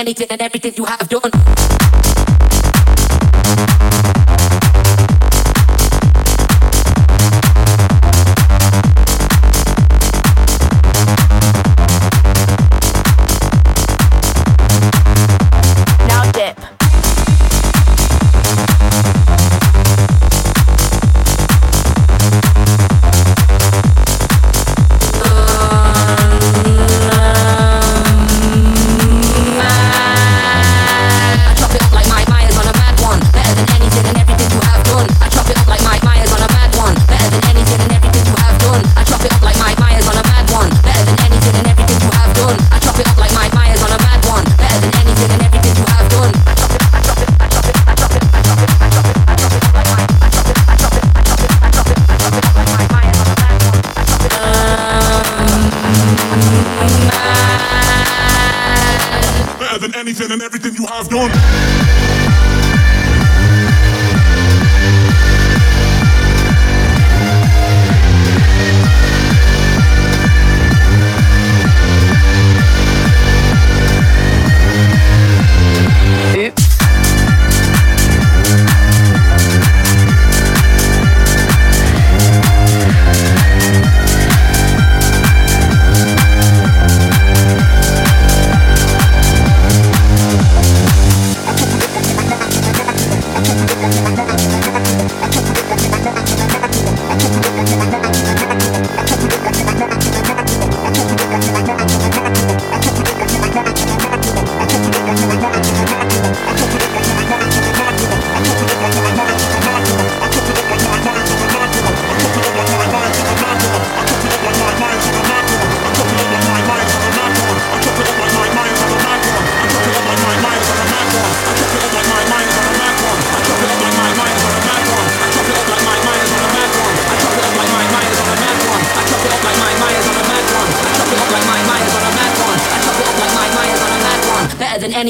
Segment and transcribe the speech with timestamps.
[0.00, 1.99] anything and everything you have done.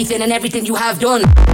[0.01, 1.50] Anything and everything you have done.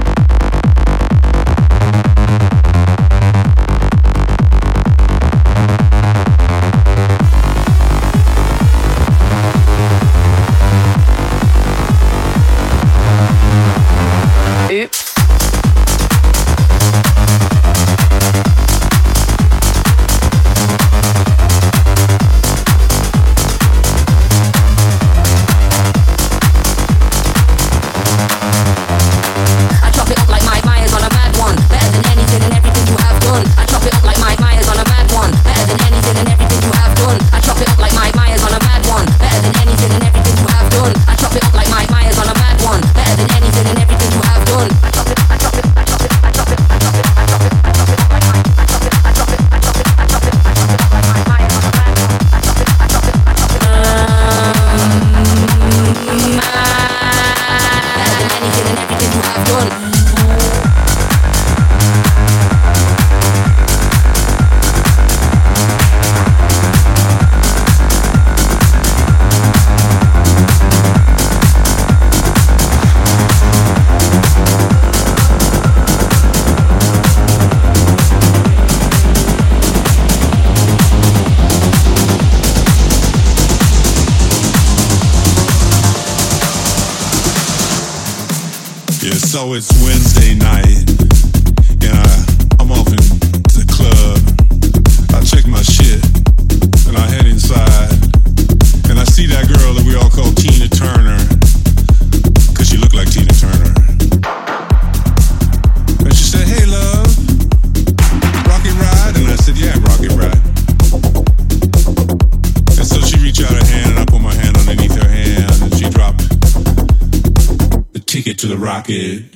[118.89, 119.36] About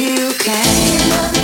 [0.00, 1.39] Say, Ooh,